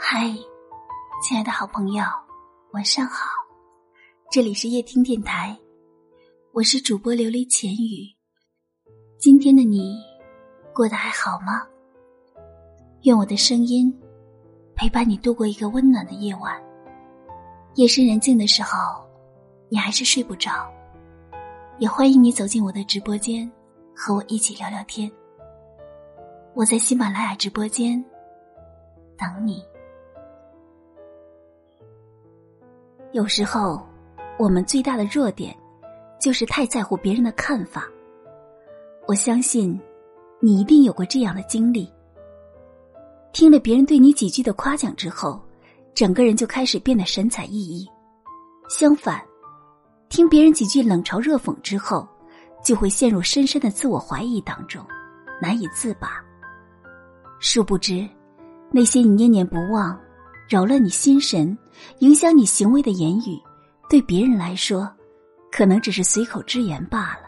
[0.00, 0.26] 嗨，
[1.22, 2.04] 亲爱的好朋友，
[2.72, 3.26] 晚上好！
[4.30, 5.58] 这里是夜听电台，
[6.52, 8.16] 我是主播琉璃浅语。
[9.18, 9.96] 今天的你
[10.78, 11.66] 过得还好吗？
[13.02, 13.92] 愿我的声音
[14.76, 16.56] 陪伴你度过一个温暖的夜晚。
[17.74, 19.04] 夜深人静的时候，
[19.68, 20.72] 你还是睡不着，
[21.78, 23.50] 也欢迎你走进我的直播间，
[23.92, 25.10] 和我一起聊聊天。
[26.54, 28.00] 我在喜马拉雅直播间
[29.16, 29.66] 等你。
[33.10, 33.84] 有时候，
[34.38, 35.52] 我们最大的弱点，
[36.20, 37.84] 就是太在乎别人的看法。
[39.08, 39.76] 我相信，
[40.40, 41.90] 你一定有过这样的经历：
[43.32, 45.40] 听了别人对你几句的夸奖之后，
[45.94, 47.86] 整个人就开始变得神采奕奕；
[48.68, 49.20] 相反，
[50.08, 52.06] 听别人几句冷嘲热讽之后，
[52.64, 54.84] 就会陷入深深的自我怀疑当中，
[55.42, 56.22] 难以自拔。
[57.40, 58.08] 殊不知，
[58.70, 59.98] 那些你念念不忘。
[60.48, 61.56] 扰乱你心神、
[61.98, 63.38] 影响你行为的言语，
[63.90, 64.90] 对别人来说，
[65.52, 67.27] 可能只是随口之言罢了。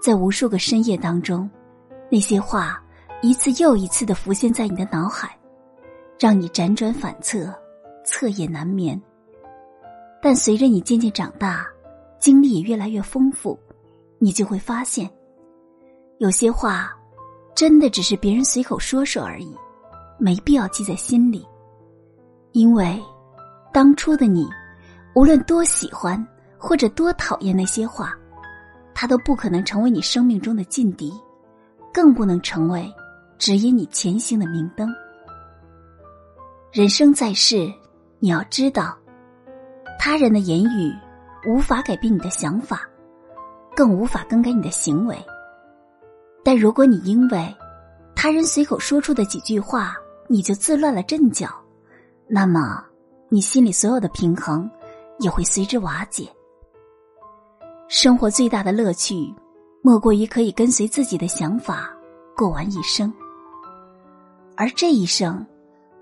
[0.00, 1.48] 在无数个深夜当中，
[2.10, 2.82] 那些话
[3.20, 5.36] 一次又一次的浮现在你的脑海，
[6.18, 7.52] 让你辗转反侧、
[8.04, 9.00] 彻夜难眠。
[10.22, 11.66] 但随着你渐渐长大，
[12.18, 13.58] 经历也越来越丰富，
[14.18, 15.08] 你就会发现，
[16.18, 16.92] 有些话
[17.54, 19.56] 真的只是别人随口说说而已。
[20.20, 21.46] 没必要记在心里，
[22.50, 23.00] 因为
[23.72, 24.48] 当初的你，
[25.14, 26.26] 无论多喜欢
[26.58, 28.18] 或者多讨厌那些话，
[29.00, 31.12] 他都不可能成为你生命中的劲敌，
[31.94, 32.92] 更不能成为
[33.38, 34.92] 指引你前行的明灯。
[36.72, 37.72] 人生在世，
[38.18, 38.98] 你要知道，
[40.00, 40.92] 他人的言语
[41.46, 42.80] 无法改变你的想法，
[43.76, 45.16] 更无法更改你的行为。
[46.42, 47.56] 但如果你因为
[48.16, 49.94] 他人随口说出的几句话，
[50.26, 51.48] 你就自乱了阵脚，
[52.26, 52.84] 那么
[53.28, 54.68] 你心里所有的平衡
[55.20, 56.28] 也会随之瓦解。
[57.88, 59.34] 生活最大的乐趣，
[59.80, 61.90] 莫过于可以跟随自己的想法
[62.36, 63.10] 过完一生。
[64.56, 65.44] 而这一生，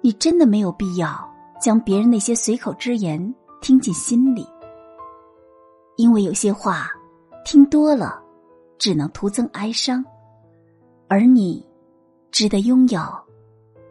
[0.00, 4.44] 你真的没有必要将别人那些随口之言听进心里，
[5.97, 6.91] 因为有些话
[7.44, 8.20] 听多了，
[8.78, 10.04] 只能徒增哀伤，
[11.06, 11.64] 而你
[12.32, 13.00] 值得拥有。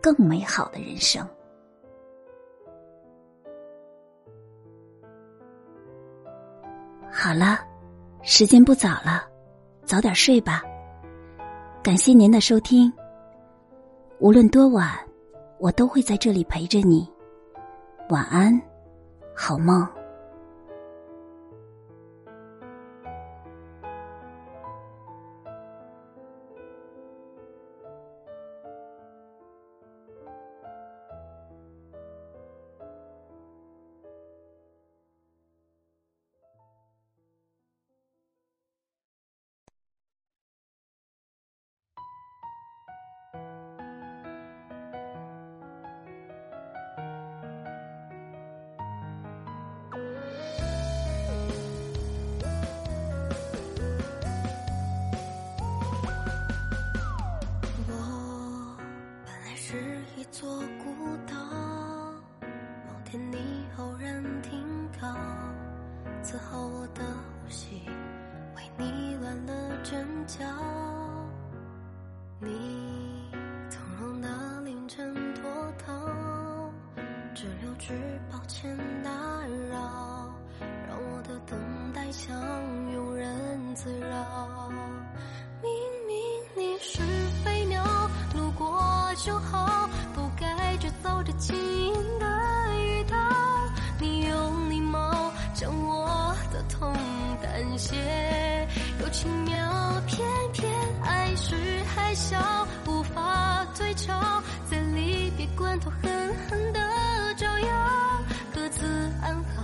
[0.01, 1.27] 更美好的人生。
[7.09, 7.59] 好了，
[8.27, 9.23] 时间不早了，
[9.83, 10.63] 早点睡吧。
[11.83, 12.91] 感谢您的收听。
[14.17, 14.89] 无论多晚，
[15.59, 17.07] 我都会在这里陪着你。
[18.09, 18.59] 晚安，
[19.35, 19.87] 好梦。
[57.87, 58.77] 我
[59.25, 61.35] 本来是一座孤岛，
[62.41, 63.37] 某天你
[63.77, 65.07] 偶然停靠，
[66.23, 67.81] 伺候我的呼吸，
[68.55, 70.43] 为你乱了阵脚。
[72.39, 73.14] 你
[77.77, 77.93] 只
[78.31, 79.11] 抱歉打
[79.71, 80.33] 扰，
[80.87, 81.59] 让我的等
[81.93, 82.35] 待像
[82.95, 84.69] 庸人自扰。
[85.61, 85.71] 明
[86.07, 86.15] 明
[86.55, 87.01] 你是
[87.43, 87.83] 飞鸟，
[88.35, 89.65] 路过就好。
[91.01, 92.25] 走着轻盈的
[92.79, 93.15] 雨刀，
[93.99, 96.93] 你用礼貌将我的痛
[97.41, 98.67] 淡些，
[98.99, 100.71] 又轻描，偏偏
[101.03, 102.37] 爱是海啸，
[102.87, 106.79] 无法退潮，在离别关头狠狠的，
[108.77, 108.85] 自
[109.21, 109.63] 安好，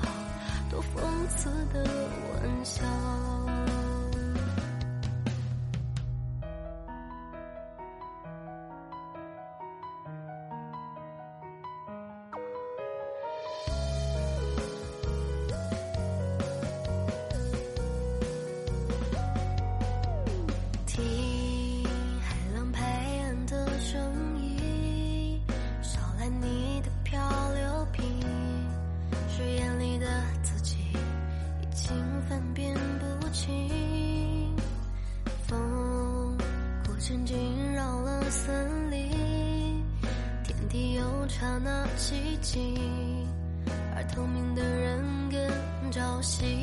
[0.69, 3.41] 多讽刺的玩笑。
[41.42, 42.78] 刹那寂静，
[43.96, 46.61] 而透明的人更朝夕。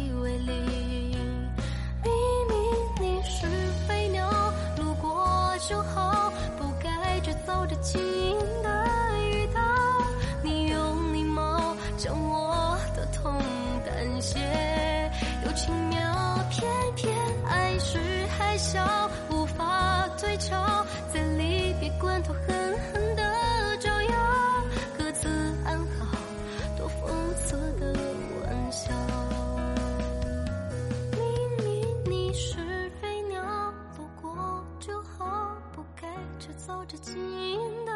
[36.59, 37.93] 走着轻盈的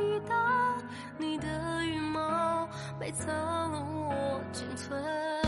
[0.00, 0.74] 雨，打
[1.18, 2.66] 你的羽毛，
[2.98, 3.28] 被藏
[3.70, 5.45] 了我仅存。